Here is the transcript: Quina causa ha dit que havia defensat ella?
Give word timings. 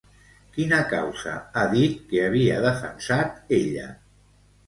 Quina 0.53 0.77
causa 0.93 1.33
ha 1.57 1.65
dit 1.73 1.99
que 2.13 2.23
havia 2.29 2.57
defensat 2.65 3.37
ella? 3.61 3.87